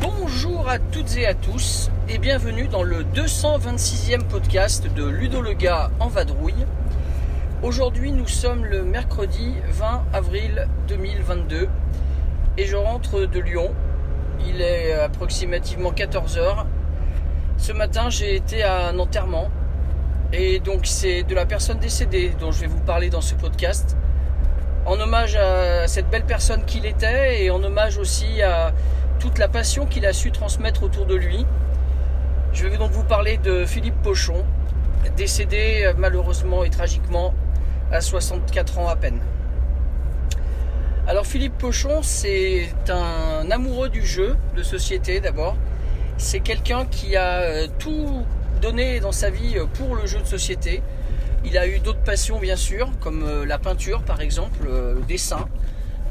[0.00, 5.54] Bonjour à toutes et à tous et bienvenue dans le 226e podcast de Ludo le
[6.00, 6.66] en vadrouille.
[7.64, 11.66] Aujourd'hui nous sommes le mercredi 20 avril 2022
[12.58, 13.74] et je rentre de Lyon.
[14.46, 16.66] Il est approximativement 14h.
[17.56, 19.48] Ce matin j'ai été à un enterrement
[20.30, 23.96] et donc c'est de la personne décédée dont je vais vous parler dans ce podcast.
[24.84, 28.74] En hommage à cette belle personne qu'il était et en hommage aussi à
[29.20, 31.46] toute la passion qu'il a su transmettre autour de lui.
[32.52, 34.44] Je vais donc vous parler de Philippe Pochon,
[35.16, 37.32] décédé malheureusement et tragiquement
[37.94, 39.20] à 64 ans à peine.
[41.06, 45.56] Alors Philippe Pochon, c'est un amoureux du jeu de société d'abord.
[46.16, 48.24] C'est quelqu'un qui a euh, tout
[48.60, 50.82] donné dans sa vie euh, pour le jeu de société.
[51.44, 55.46] Il a eu d'autres passions bien sûr, comme euh, la peinture par exemple, le dessin,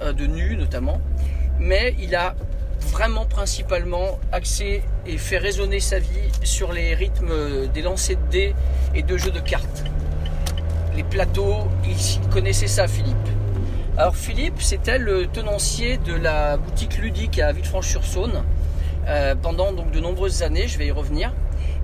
[0.01, 1.01] de nus notamment.
[1.59, 2.35] Mais il a
[2.91, 8.55] vraiment principalement axé et fait résonner sa vie sur les rythmes des lancers de dés
[8.95, 9.83] et de jeux de cartes.
[10.95, 13.17] Les plateaux, il connaissait ça Philippe.
[13.97, 18.43] Alors Philippe, c'était le tenancier de la boutique ludique à Villefranche-sur-Saône
[19.07, 21.33] euh, pendant donc de nombreuses années, je vais y revenir.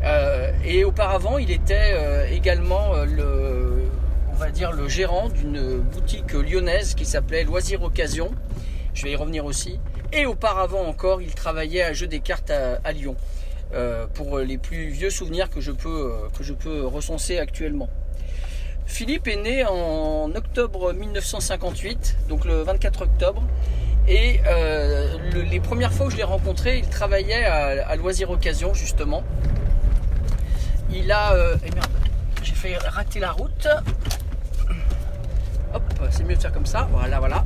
[0.03, 3.83] Euh, et auparavant, il était euh, également le,
[4.31, 8.31] on va dire, le gérant d'une boutique lyonnaise qui s'appelait Loisir Occasion.
[8.93, 9.79] Je vais y revenir aussi.
[10.13, 13.15] Et auparavant encore, il travaillait à jeu des cartes à, Lyon.
[14.13, 17.89] pour les plus vieux souvenirs que je peux, que je peux recenser actuellement.
[18.89, 23.43] Philippe est né en octobre 1958, donc le 24 octobre.
[24.07, 29.23] Et euh, les premières fois où je l'ai rencontré, il travaillait à, Loisir Occasion, justement.
[30.91, 31.33] Il a.
[31.33, 31.69] Euh, eh
[32.43, 33.67] j'ai fait rater la route.
[35.73, 36.89] Hop, c'est mieux de faire comme ça.
[36.91, 37.45] Voilà, voilà.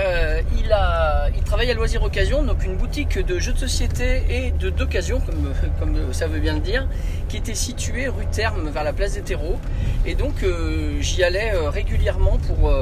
[0.00, 4.70] Euh, il, travaille à Loisir Occasion, donc une boutique de jeux de société et de
[4.70, 5.20] d'occasion,
[5.78, 6.86] comme, ça veut bien le dire,
[7.28, 9.58] qui était située rue Terme vers la place des terreaux.
[10.06, 12.72] Et donc euh, j'y allais euh, régulièrement pour,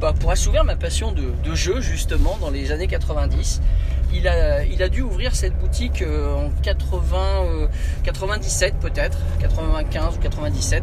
[0.00, 3.60] bah, pour assouvir ma passion de, jeu justement dans les années 90
[4.14, 7.68] il a, dû ouvrir cette boutique en 80,
[8.04, 10.82] 97 euh, peut-être, 95 ou 97.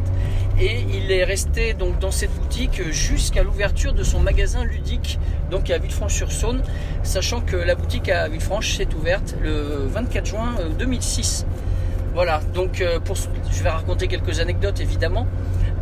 [0.62, 5.18] Et il est resté donc dans cette boutique jusqu'à l'ouverture de son magasin ludique,
[5.50, 6.62] donc à Villefranche-sur-Saône,
[7.02, 11.48] sachant que la boutique à Villefranche s'est ouverte le 24 juin 2006.
[11.48, 15.26] Euh, voilà, donc pour, je vais raconter quelques anecdotes évidemment.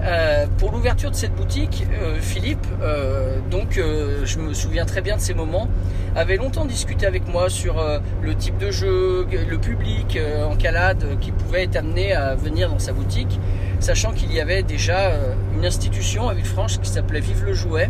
[0.02, 3.80] Euh, pour l'ouverture de cette boutique, euh, Philippe, euh, donc
[4.24, 5.68] je me souviens très bien de ces moments,
[6.16, 7.84] avait longtemps discuté avec moi sur
[8.22, 12.80] le type de jeu, le public en calade qui pouvait être amené à venir dans
[12.80, 13.40] sa boutique,
[13.80, 15.12] sachant qu'il y avait déjà
[15.56, 17.88] une institution à Villefranche qui s'appelait Vive le Jouet.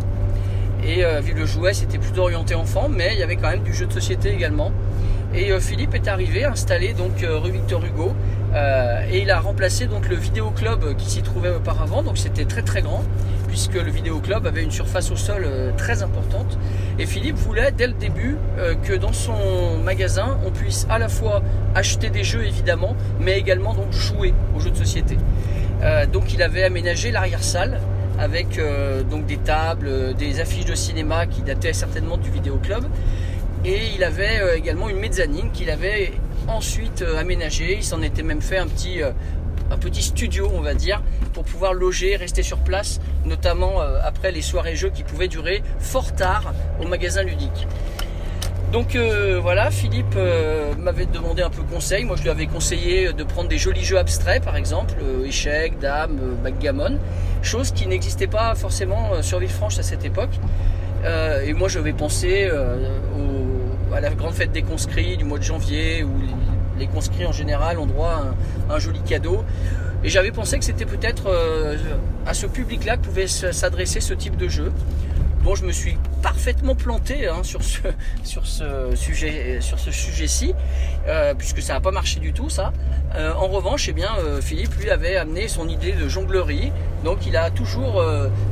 [0.84, 3.72] Et Vive le Jouet, c'était plutôt orienté enfant, mais il y avait quand même du
[3.72, 4.70] jeu de société également.
[5.34, 8.14] Et Philippe est arrivé, installé donc rue Victor Hugo,
[8.54, 12.44] euh, et il a remplacé donc le vidéo club qui s'y trouvait auparavant, donc c'était
[12.44, 13.04] très très grand
[13.46, 16.58] puisque le vidéo club avait une surface au sol euh, très importante.
[16.98, 21.08] Et Philippe voulait dès le début euh, que dans son magasin on puisse à la
[21.08, 21.42] fois
[21.74, 25.16] acheter des jeux évidemment, mais également donc jouer aux jeux de société.
[26.12, 27.80] donc il avait aménagé l'arrière-salle
[28.18, 28.60] avec
[29.08, 32.84] donc des tables, des affiches de cinéma qui dataient certainement du vidéo club.
[33.64, 36.12] Et il avait également une mezzanine qu'il avait
[36.50, 37.76] ensuite euh, aménagé.
[37.76, 39.10] Il s'en était même fait un petit, euh,
[39.70, 41.02] un petit studio, on va dire,
[41.32, 45.62] pour pouvoir loger, rester sur place, notamment euh, après les soirées jeux qui pouvaient durer
[45.78, 47.66] fort tard au magasin ludique.
[48.72, 48.96] Donc
[49.42, 50.14] voilà, Philippe
[50.78, 52.04] m'avait demandé un peu conseil.
[52.04, 54.94] Moi, je lui avais conseillé de prendre des jolis jeux abstraits, par exemple,
[55.26, 57.00] échecs, dames, backgammon,
[57.42, 60.30] chose qui n'existait pas forcément sur Villefranche à cette époque.
[61.04, 62.48] et moi, je vais penser
[63.94, 66.10] à la grande fête des conscrits du mois de janvier, où
[66.78, 68.34] les conscrits en général ont droit
[68.68, 69.44] à un, joli cadeau.
[70.02, 71.76] Et j'avais pensé que c'était peut-être euh,
[72.26, 74.72] à ce public-là que pouvait s'adresser ce type de jeu.
[75.42, 77.78] Bon, je me suis parfaitement planté hein, sur ce,
[78.24, 80.54] sur ce sujet, sur ce sujet-ci,
[81.08, 82.72] euh, puisque ça n'a pas marché du tout, ça.
[83.16, 84.10] Euh, en revanche, eh bien,
[84.42, 86.72] Philippe lui avait amené son idée de jonglerie,
[87.04, 88.04] donc il a toujours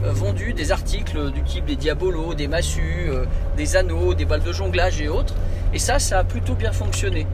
[0.02, 3.10] vendu des articles du type des diabolos, des massues,
[3.56, 5.34] des anneaux, des balles de jonglage et autres.
[5.74, 7.26] Et ça, ça a plutôt bien fonctionné.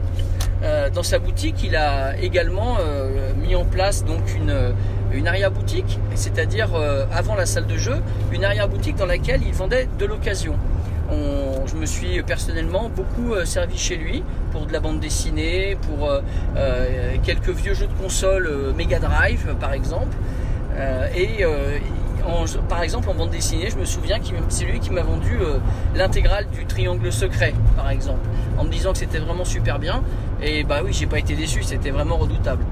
[0.63, 4.73] Euh, dans sa boutique, il a également euh, mis en place donc une,
[5.15, 7.95] une arrière-boutique, c'est-à-dire euh, avant la salle de jeu,
[8.31, 10.55] une arrière-boutique dans laquelle il vendait de l'occasion.
[11.11, 15.77] On- je me suis personnellement beaucoup euh, servi chez lui pour de la bande dessinée,
[15.87, 16.21] pour euh,
[17.23, 20.15] quelques vieux jeux de console Mega Drive par exemple.
[21.15, 21.43] Et
[22.67, 25.37] par exemple en bande dessinée, je me souviens que c'est lui qui m'a vendu
[25.95, 28.27] l'intégrale du Triangle Secret par exemple,
[28.57, 30.03] en me disant que c'était vraiment super bien.
[30.41, 32.63] Et bah oui, j'ai pas été déçu, c'était vraiment redoutable.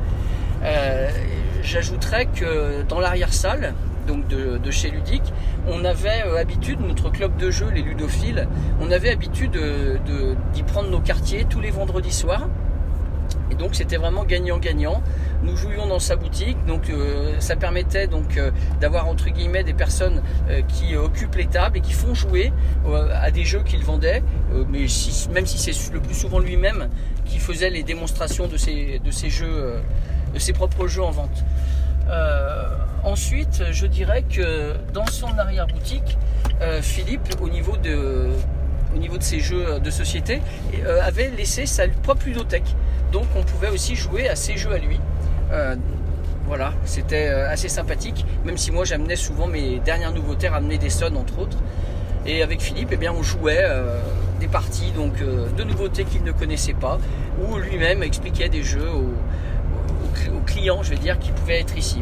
[1.63, 3.73] Euh, J'ajouterais que dans l'arrière-salle,
[4.07, 5.33] donc de, chez Ludique,
[5.67, 8.47] on avait euh, habitude, notre club de jeu, les ludophiles,
[8.81, 12.47] on avait habitude de- de- d'y prendre nos quartiers tous les vendredis soirs.
[13.51, 15.01] Et donc c'était vraiment gagnant-gagnant.
[15.43, 18.51] Nous jouions dans sa boutique, donc euh, ça permettait donc euh,
[18.81, 22.51] d'avoir entre guillemets des personnes euh, qui occupent les tables et qui font jouer
[22.87, 24.23] euh, à des jeux qu'il vendait,
[24.53, 24.85] euh, mais
[25.33, 26.89] même si c'est le plus souvent lui-même
[27.25, 29.79] qui faisait les démonstrations de de ses jeux, euh,
[30.33, 31.43] de ses propres jeux en vente.
[32.09, 32.63] Euh,
[33.03, 36.17] ensuite, je dirais que dans son arrière-boutique,
[36.61, 38.29] euh, Philippe, au niveau de,
[38.93, 40.41] au niveau de ses jeux de société,
[40.85, 42.75] euh, avait laissé sa propre ludothèque.
[43.11, 44.99] Donc on pouvait aussi jouer à ses jeux à lui.
[46.45, 51.15] Voilà, c'était assez sympathique, même si moi j'amenais souvent mes dernières nouveautés, ramener des sons
[51.15, 51.57] entre autres.
[52.25, 53.65] Et avec Philippe, eh bien, on jouait
[54.41, 56.97] des parties donc, de nouveautés qu'il ne connaissait pas,
[57.39, 59.13] où lui-même expliquait des jeux aux,
[60.53, 62.01] aux cl- aux clients, je vais dire, qui pouvaient être ici.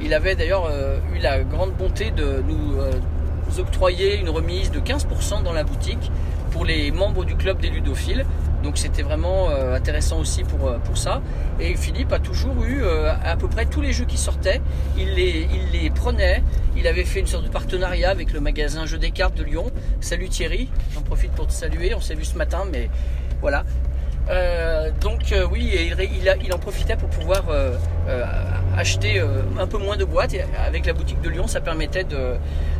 [0.00, 2.92] Il avait d'ailleurs euh, eu la grande bonté de nous euh,
[3.58, 6.10] octroyer une remise de 15% dans la boutique
[6.52, 8.24] pour les membres du club des ludophiles.
[8.62, 11.20] Donc c'était vraiment euh, intéressant aussi pour, ça.
[11.60, 14.60] Et Philippe a toujours eu à peu près tous les jeux qui sortaient,
[14.96, 16.42] il les, il les prenait.
[16.76, 19.70] Il avait fait une sorte de partenariat avec le magasin Jeux des cartes de Lyon.
[20.00, 22.88] Salut Thierry, j'en profite pour te saluer, on s'est vu ce matin, mais
[23.40, 23.64] voilà.
[24.30, 25.92] Euh, donc euh, oui, et
[26.44, 27.74] il, en profitait pour pouvoir euh,
[28.76, 29.22] acheter
[29.58, 30.34] un peu moins de boîtes.
[30.34, 32.34] Et avec la boutique de Lyon, ça permettait de,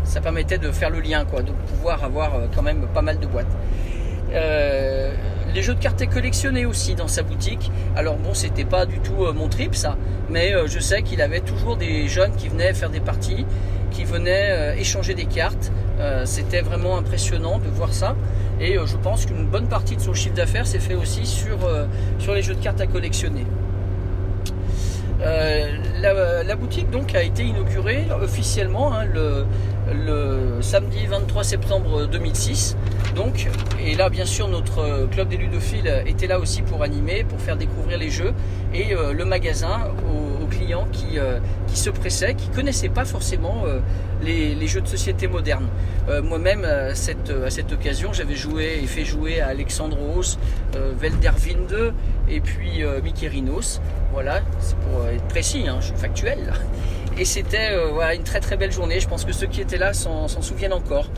[0.04, 3.26] ça permettait de faire le lien, quoi, de pouvoir avoir quand même pas mal de
[3.26, 3.46] boîtes.
[5.54, 7.72] Les jeux de cartes étaient collectionnés aussi dans sa boutique.
[7.96, 9.96] Alors bon, c'était pas du tout mon trip ça,
[10.28, 13.46] mais je sais qu'il avait toujours des jeunes qui venaient faire des parties,
[13.90, 15.72] qui venaient échanger des cartes.
[16.00, 18.14] Euh, c'était vraiment impressionnant de voir ça.
[18.60, 21.64] Et euh, je pense qu'une bonne partie de son chiffre d'affaires s'est fait aussi sur,
[21.64, 21.86] euh,
[22.34, 23.44] les jeux de cartes à collectionner.
[26.00, 32.76] La, boutique donc a été inaugurée officiellement hein, le, samedi 23 septembre 2006.
[33.16, 33.48] Donc,
[33.84, 37.56] et là bien sûr notre club des ludophiles était là aussi pour animer, pour faire
[37.56, 38.32] découvrir les jeux
[38.72, 39.90] et le magasin
[40.48, 43.80] clients qui, euh, qui se pressaient, qui connaissaient pas forcément euh,
[44.22, 45.68] les, jeux de société modernes.
[46.08, 50.38] Euh, Moi-même à cette, à cette occasion j'avais joué et fait jouer à Alexandros,
[50.76, 51.92] euh, Veldervin 2
[52.28, 53.80] et puis Mikerinos.
[54.12, 56.52] Voilà, c'est pour être précis, hein, je suis factuel.
[57.18, 57.74] Et c'était
[58.14, 59.00] une très très belle journée.
[59.00, 61.08] Je pense que ceux qui étaient là s'en souviennent encore.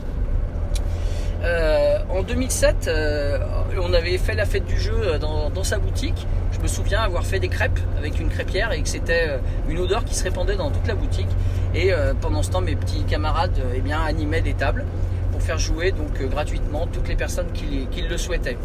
[2.21, 3.39] En 2007, euh,
[3.81, 6.27] on avait fait la fête du jeu dans sa boutique.
[6.61, 9.37] Je me souviens avoir fait des crêpes avec une crêpière et que c'était euh,
[9.67, 11.27] une odeur qui se répandait dans toute la boutique.
[11.73, 14.85] Et euh, pendant ce temps, mes petits camarades euh, eh bien, animaient des tables
[15.31, 18.59] pour faire jouer donc gratuitement toutes les personnes qui, le souhaitaient.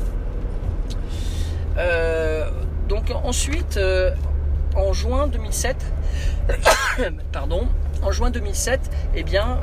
[2.87, 3.81] Donc ensuite,
[4.75, 5.76] en juin 2007,
[7.32, 7.66] pardon,
[8.02, 9.58] en juin 2007, eh bien,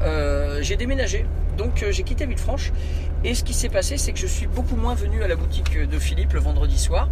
[0.62, 1.27] j'ai déménagé.
[1.55, 2.72] Donc j'ai quitté Villefranche.
[3.24, 5.77] Et ce qui s'est passé, c'est que je suis beaucoup moins venu à la boutique
[5.77, 7.10] de Philippe le vendredi soir,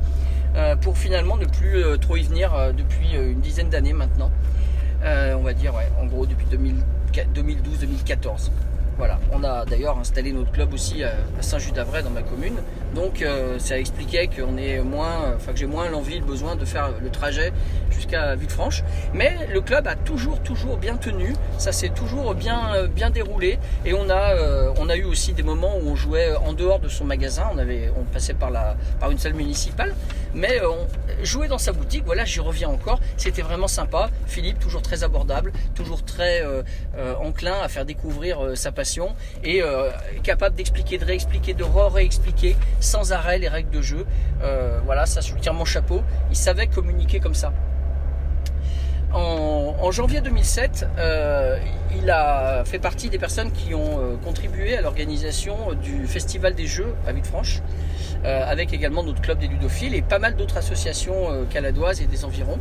[0.82, 4.32] pour finalement ne plus euh, trop y venir euh, depuis euh, une dizaine d'années maintenant.
[5.04, 8.52] Euh, on va dire, ouais, en gros depuis 2012-2014.
[8.98, 12.56] Voilà, on a d'ailleurs installé notre club aussi à à Saint-Just-d'Avray dans ma commune.
[12.96, 16.92] Donc euh, ça expliquait qu'on est moins, que j'ai moins l'envie, le besoin de faire
[17.02, 17.54] le trajet
[18.02, 18.84] jusqu'à Villefranche.
[19.14, 21.36] Mais le club a toujours, toujours bien tenu.
[21.58, 23.60] Ça s'est toujours bien, euh, bien déroulé.
[23.86, 26.80] Et on a, euh, on a eu aussi des moments où on jouait en dehors
[26.80, 27.50] de son magasin.
[27.54, 29.94] On avait, on passait par la, par une salle municipale.
[30.34, 32.04] Mais euh, on jouait dans sa boutique.
[32.06, 33.00] Voilà, j'y reviens encore.
[33.18, 34.10] C'était vraiment sympa.
[34.26, 36.44] Philippe, toujours très abordable, toujours très
[37.22, 39.62] enclin à faire découvrir sa passion et
[40.24, 44.06] capable d'expliquer, de réexpliquer, de re-réexpliquer sans arrêt les règles de jeu.
[44.44, 46.02] Euh, voilà, ça je mon chapeau.
[46.30, 47.54] Il savait communiquer comme ça.
[49.14, 51.58] En, janvier 2007, euh,
[51.98, 56.66] il a fait partie des personnes qui ont euh, contribué à l'organisation du Festival des
[56.66, 57.62] Jeux à Villefranche,
[58.24, 62.60] avec également notre club des ludophiles et pas mal d'autres associations caladoises et des environs,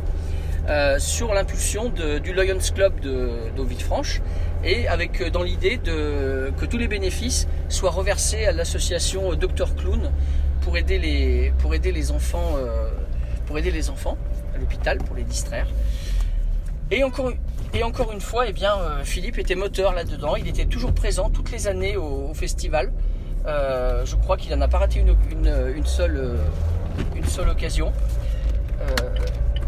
[0.69, 4.21] euh, sur l'impulsion du Lions Club de, de Villefranche
[4.63, 10.11] et avec euh, dans l'idée que tous les bénéfices soient reversés à l'association Dr Clown
[10.61, 12.89] pour aider les pour aider les enfants euh,
[13.47, 14.17] pour aider les enfants
[14.55, 15.67] à l'hôpital pour les distraire.
[16.91, 17.31] Et encore,
[17.73, 20.35] et encore une fois, eh bien, euh, Philippe était moteur là-dedans.
[20.35, 22.91] Il était toujours présent toutes les années au, festival.
[23.45, 26.35] Euh, je crois qu'il n'en a pas raté une, seule, euh,
[27.15, 27.93] une seule occasion.
[28.81, 29.09] Euh,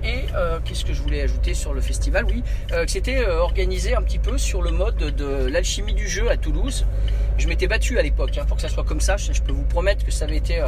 [0.04, 2.26] et euh, qu'est-ce que je voulais ajouter sur le festival?
[2.26, 6.08] Oui, euh, que c'était euh, organisé un petit peu sur le mode de l'alchimie du
[6.08, 6.86] jeu à Toulouse.
[7.38, 9.18] Je m'étais battu à l'époque hein, pour que ça soit comme ça.
[9.18, 10.64] Je, je peux vous promettre que ça avait été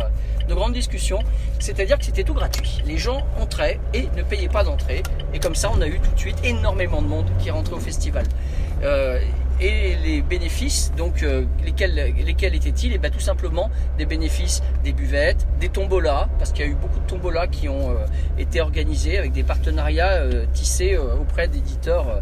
[0.47, 1.19] de grandes discussions.
[1.59, 2.81] C'est-à-dire que c'était tout gratuit.
[2.85, 5.03] Les gens entraient et ne payaient pas d'entrée.
[5.33, 7.79] Et comme ça, on a eu tout de suite énormément de monde qui rentrait au
[7.79, 8.25] festival.
[9.61, 12.93] Et les bénéfices, donc euh, lesquels, étaient-ils?
[12.93, 16.75] Et bien tout simplement des bénéfices des buvettes, des tombolas, parce qu'il y a eu
[16.75, 18.05] beaucoup de tombolas qui ont euh,
[18.37, 22.21] été organisés avec des partenariats euh, tissés auprès d'éditeurs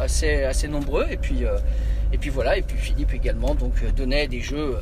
[0.00, 1.06] assez, nombreux.
[1.10, 4.76] Et puis, voilà, et puis Philippe également donc donnait des jeux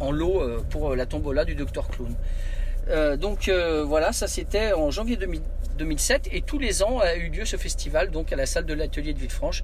[0.00, 2.14] en lot pour la tombola du Dr Clown.
[3.18, 3.48] Donc
[3.86, 5.42] voilà, ça c'était en janvier 2000
[5.76, 8.74] 2007 et tous les ans a eu lieu ce festival donc à la salle de
[8.74, 9.62] l'atelier de Villefranche.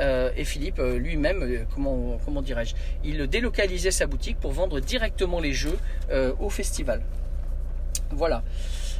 [0.00, 4.80] Euh, et Philippe euh, lui-même, euh, comment, comment dirais-je, il délocalisait sa boutique pour vendre
[4.80, 5.78] directement les jeux
[6.40, 7.02] au festival.
[8.10, 8.42] Voilà.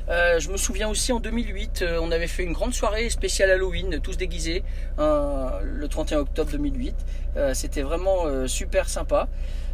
[0.09, 4.01] Je me souviens aussi en 2008, euh, on avait fait une grande soirée spéciale Halloween,
[4.01, 4.63] tous déguisés,
[4.99, 6.95] le 31 octobre 2008.
[7.37, 9.29] Euh, C'était vraiment super sympa.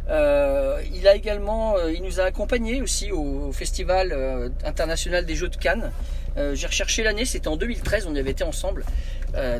[0.07, 5.55] Il a également, il nous a accompagnés aussi au, au Festival international des Jeux de
[5.55, 5.91] Cannes.
[6.53, 8.85] J'ai recherché l'année, c'était en 2013, on y avait été ensemble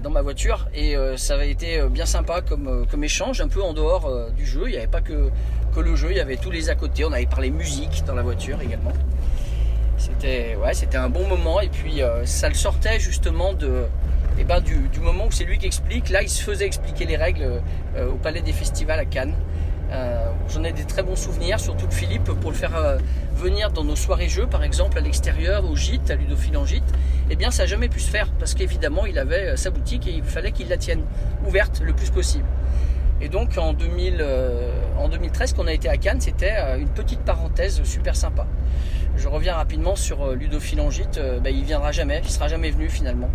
[0.02, 3.48] dans ma voiture et euh, ça avait été euh, bien sympa comme, euh, échange, un
[3.48, 4.64] peu en dehors euh, du jeu.
[4.66, 5.30] Il n'y avait pas que,
[5.78, 7.06] le jeu, il y avait tous les à côté.
[7.06, 8.92] On avait parlé musique dans la voiture également.
[9.98, 13.84] C'était ouais, c'était un bon moment et puis euh, ça le sortait justement de
[14.38, 16.10] eh ben, du, moment où c'est lui qui explique.
[16.10, 17.62] Là, il se faisait expliquer les règles
[17.98, 19.36] euh, au Palais des Festivals à Cannes.
[19.92, 22.98] Euh, J'en ai des très bons souvenirs, surtout de Philippe pour le faire euh,
[23.36, 26.92] venir dans nos soirées jeux, par exemple à l'extérieur, au gîte, à Ludophile en gîte.
[27.30, 30.08] Eh bien, ça n'a jamais pu se faire parce qu'évidemment, il avait euh, sa boutique
[30.08, 31.04] et il fallait qu'il la tienne
[31.48, 32.46] ouverte le plus possible.
[33.22, 36.88] Et donc en, 2000, euh, en 2013, quand on a été à Cannes, c'était une
[36.88, 38.48] petite parenthèse super sympa.
[39.18, 41.18] Je reviens rapidement sur euh, Ludophile en gîte.
[41.18, 43.30] Euh, bah, il viendra jamais, il sera jamais venu finalement.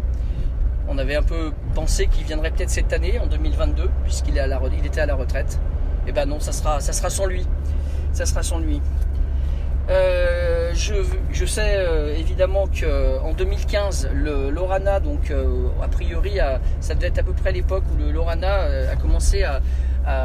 [0.88, 5.06] On avait un peu pensé qu'il viendrait peut-être cette année, en 2022, puisqu'il était à
[5.06, 5.58] la retraite.
[6.06, 7.46] Et ben non, ça sera, ça sera sans lui.
[8.12, 8.80] Ça sera sans lui.
[9.90, 16.38] Euh, je, sais euh, évidemment que en 2015, le Lorana, donc euh, a priori,
[16.80, 19.60] ça devait être à peu près l'époque où le Lorana euh, a commencé à,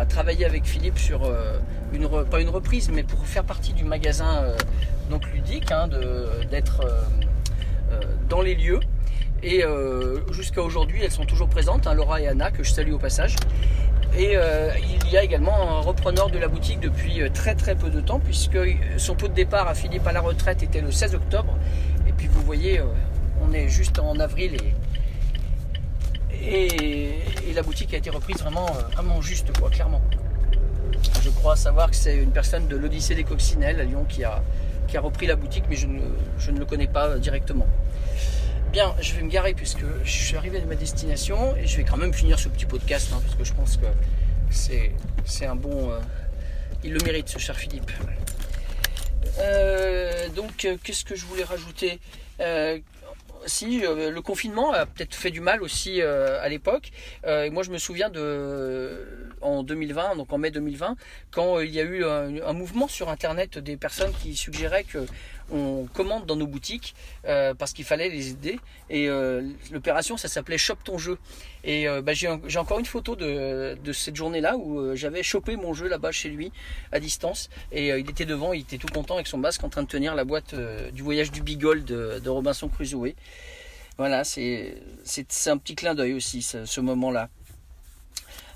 [0.09, 1.57] travailler avec Philippe sur euh,
[1.93, 4.57] une pas une reprise, mais pour faire partie du magasin euh,
[5.09, 5.87] donc ludique, hein,
[6.49, 7.01] d'être euh,
[7.91, 8.79] euh, dans les lieux.
[9.41, 12.91] Et euh, jusqu'à aujourd'hui, elles sont toujours présentes, hein, Laura et Anna, que je salue
[12.91, 13.35] au passage.
[14.17, 14.71] Et euh,
[15.03, 18.01] il y a également un repreneur de la boutique depuis euh, très très peu de
[18.01, 18.57] temps, puisque
[18.97, 21.55] son pot de départ à Philippe à la retraite était le 16 octobre.
[22.07, 22.85] Et puis vous voyez, euh,
[23.41, 24.57] on est juste en avril
[26.41, 30.01] et, la boutique a été reprise vraiment, euh, vraiment juste, clairement.
[31.21, 34.41] Je crois savoir que c'est une personne de l'Odyssée des Coccinelles à Lyon qui a,
[34.87, 36.01] qui a repris la boutique, mais je ne,
[36.37, 37.67] je ne le connais pas euh, directement.
[38.71, 41.83] Bien, je vais me garer puisque je suis arrivé à ma destination et je vais
[41.83, 43.87] quand même finir ce petit podcast hein, parce que je pense que
[45.25, 45.91] c'est un bon.
[45.91, 45.99] euh,
[46.83, 47.91] il le mérite, ce cher Philippe.
[49.39, 51.99] Euh, donc, euh, qu'est-ce que je voulais rajouter?
[53.45, 56.91] Si le confinement a peut-être fait du mal aussi à l'époque.
[57.25, 60.95] Moi, je me souviens de en 2020, donc en mai 2020,
[61.31, 65.05] quand il y a eu un, un mouvement sur Internet des personnes qui suggéraient que
[65.51, 68.59] on commande dans nos boutiques euh, parce qu'il fallait les aider.
[68.89, 71.17] Et euh, l'opération, ça s'appelait Shop ton jeu.
[71.63, 72.27] Et euh, bah, j'ai
[72.57, 76.51] encore une photo de, cette journée-là où j'avais chopé mon jeu là-bas chez lui
[76.91, 77.49] à distance.
[77.71, 80.15] Et il était devant, il était tout content avec son masque en train de tenir
[80.15, 80.55] la boîte
[80.93, 83.13] du voyage du Beagle de, Robinson Crusoe.
[83.97, 84.81] Voilà, c'est
[85.47, 87.29] un petit clin d'œil aussi, ce moment-là.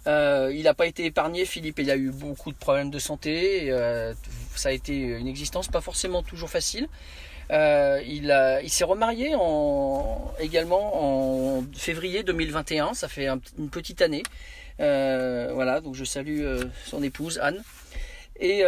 [0.08, 1.80] Euh, il n'a pas été épargné, Philippe.
[1.80, 3.68] Il a eu beaucoup de problèmes de santé.
[3.72, 4.14] euh,
[4.56, 6.88] ça a été une existence pas forcément toujours facile.
[7.52, 12.94] Euh, il s'est remarié en, également en février 2021.
[12.94, 14.24] Ça fait un- une petite année.
[14.80, 16.44] Voilà, donc je salue
[16.86, 17.62] son épouse Anne.
[18.40, 18.64] Et,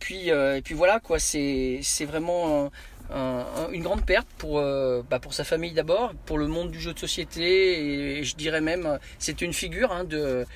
[0.00, 1.18] puis et puis voilà quoi.
[1.20, 2.70] C'est vraiment
[3.12, 6.46] un- un- un- une grande perte pour euh, bah, pour sa famille d'abord, pour le
[6.46, 10.46] monde du jeu de société et, je dirais même euh, c'est une figure hein, de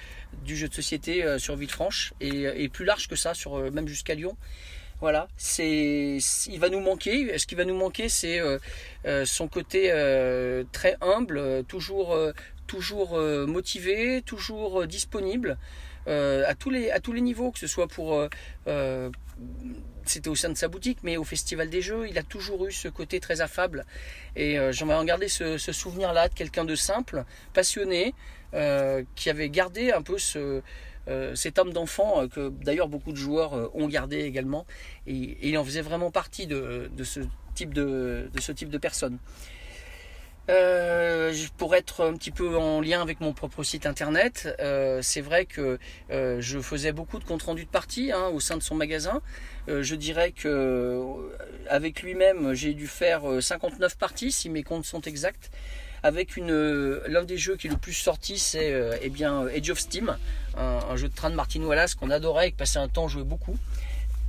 [0.44, 3.88] du jeu de société euh, sur Villefranche et, et plus large que ça sur même
[3.88, 4.36] jusqu'à Lyon.
[5.00, 7.36] Voilà, c'est il va nous manquer.
[7.38, 8.40] Ce qui va nous manquer, c'est
[9.24, 9.90] son côté
[10.72, 12.16] très humble, toujours
[12.66, 15.58] toujours motivé, toujours disponible
[16.06, 18.26] à, tous les, à tous les niveaux, que ce soit pour
[20.08, 22.72] c'était au sein de sa boutique, mais au Festival des Jeux, il a toujours eu
[22.72, 23.84] ce côté très affable.
[24.36, 28.14] Et euh, j'aimerais en garder ce, souvenir-là de quelqu'un de simple, passionné,
[28.54, 33.74] euh, qui avait gardé un peu euh, cet âme d'enfant que d'ailleurs beaucoup de joueurs
[33.74, 34.66] ont gardé également.
[35.06, 37.20] Et, il en faisait vraiment partie de, ce,
[37.54, 39.18] type de, de ce type de personne.
[40.50, 45.22] Euh, pour être un petit peu en lien avec mon propre site internet, euh, c'est
[45.22, 45.78] vrai que
[46.10, 49.22] euh, je faisais beaucoup de comptes rendus de parties hein, au sein de son magasin.
[49.68, 51.02] je dirais que
[51.70, 55.50] avec lui-même, j'ai dû faire 59 parties si mes comptes sont exacts.
[56.02, 56.52] Avec une
[57.06, 60.18] l'un des jeux qui est le plus sorti, c'est eh bien Age of Steam,
[60.54, 63.24] un, jeu de train de Martin Wallace qu'on adorait et que passait un temps jouer
[63.24, 63.56] beaucoup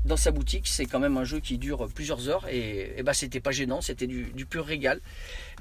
[0.05, 0.67] dans sa boutique.
[0.67, 4.07] C'est quand même un jeu qui dure plusieurs heures et, bah, c'était pas gênant, c'était
[4.07, 5.01] du, pur régal.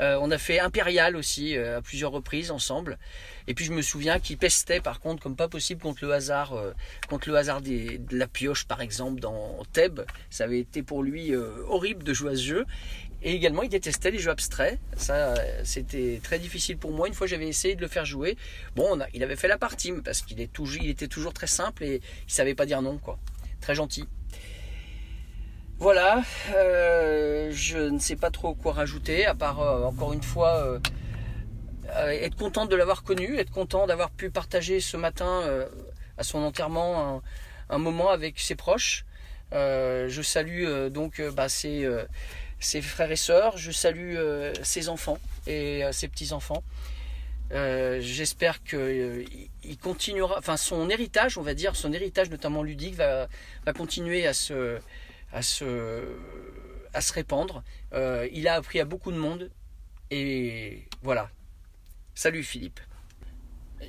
[0.00, 2.98] Euh, on a fait Impérial aussi euh, à plusieurs reprises ensemble.
[3.46, 6.52] Et puis je me souviens qu'il pestait par contre comme pas possible contre le hasard,
[6.52, 6.72] euh,
[7.08, 10.02] contre le hasard de la pioche par exemple dans Thèbes.
[10.30, 12.66] Ça avait été pour lui horrible de jouer à ce jeu.
[13.26, 14.78] Et également, il détestait les jeux abstraits.
[14.98, 17.08] Ça, c'était très difficile pour moi.
[17.08, 18.36] Une fois, j'avais essayé de le faire jouer.
[18.76, 22.32] Bon, il avait fait la partie, parce qu'il il était toujours très simple et il
[22.32, 23.18] savait pas dire non, quoi.
[23.62, 24.04] Très gentil.
[25.78, 26.22] Voilà,
[26.54, 30.78] euh, je ne sais pas trop quoi rajouter, à part euh, encore une fois euh,
[32.08, 35.42] être content de l'avoir connu, être content d'avoir pu partager ce matin
[36.16, 37.22] à son enterrement
[37.68, 39.04] un, moment avec ses proches.
[39.52, 41.86] je salue donc bah, ses,
[42.80, 44.16] frères et sœurs, je salue
[44.62, 46.62] ses enfants et ses petits-enfants.
[47.50, 53.28] J'espère qu'il continuera, enfin son héritage, on va dire, son héritage notamment ludique va
[53.76, 54.80] continuer à se,
[55.34, 56.04] à se,
[56.94, 57.62] à se répandre.
[57.92, 59.50] Euh, il a appris à beaucoup de monde.
[60.10, 61.28] Et voilà.
[62.14, 62.80] Salut Philippe.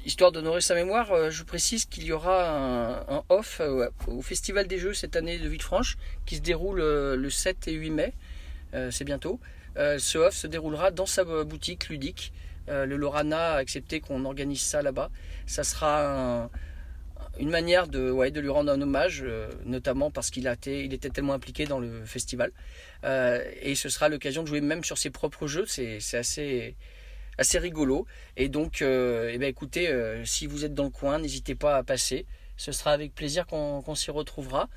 [0.05, 4.67] Histoire d'honorer sa mémoire, euh, je précise qu'il y aura un, off euh, au Festival
[4.67, 8.13] des Jeux cette année de Villefranche qui se déroule le 7 et 8 mai.
[8.91, 9.39] C'est bientôt.
[9.77, 12.33] ce off se déroulera dans sa boutique ludique.
[12.67, 15.11] le Lorana a accepté qu'on organise ça là-bas.
[15.45, 16.49] Ça sera un,
[17.39, 21.65] une manière de, lui rendre un hommage, euh, notamment parce qu'il il était tellement impliqué
[21.65, 22.51] dans le festival.
[23.03, 26.75] Euh, et ce sera l'occasion de jouer même sur ses propres jeux, c'est assez,
[27.57, 28.05] rigolo.
[28.37, 29.91] Et donc, euh, eh ben, écoutez,
[30.23, 32.25] si vous êtes dans le coin, n'hésitez pas à passer.
[32.57, 34.69] Ce sera avec plaisir qu'on s'y retrouvera,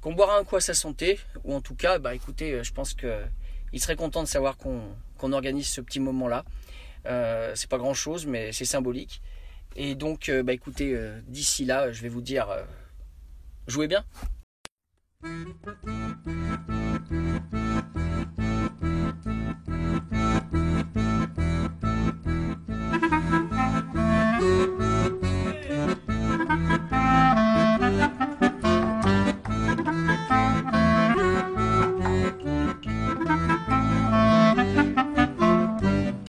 [0.00, 2.94] qu'on boira un coup à sa santé, ou en tout cas, bah, écoutez, je pense
[2.94, 6.44] qu'il serait content de savoir qu'on organise ce petit moment-là.
[7.54, 9.20] c'est pas grand-chose, mais c'est symbolique.
[9.76, 12.62] Et donc, euh, bah écoutez, euh, d'ici là, je vais vous dire, euh,
[13.66, 14.04] jouez bien.